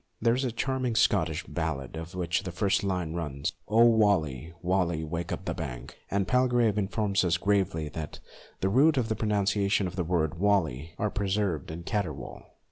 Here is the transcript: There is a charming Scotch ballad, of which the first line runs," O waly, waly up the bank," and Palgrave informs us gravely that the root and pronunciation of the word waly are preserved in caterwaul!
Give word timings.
There 0.19 0.33
is 0.33 0.43
a 0.43 0.51
charming 0.51 0.95
Scotch 0.95 1.45
ballad, 1.47 1.95
of 1.95 2.15
which 2.15 2.41
the 2.41 2.51
first 2.51 2.83
line 2.83 3.13
runs," 3.13 3.53
O 3.67 3.85
waly, 3.85 4.51
waly 4.63 5.05
up 5.31 5.45
the 5.45 5.53
bank," 5.53 5.95
and 6.09 6.27
Palgrave 6.27 6.75
informs 6.79 7.23
us 7.23 7.37
gravely 7.37 7.87
that 7.89 8.19
the 8.61 8.69
root 8.69 8.97
and 8.97 9.15
pronunciation 9.15 9.85
of 9.85 9.95
the 9.95 10.03
word 10.03 10.39
waly 10.39 10.95
are 10.97 11.11
preserved 11.11 11.69
in 11.69 11.83
caterwaul! 11.83 12.45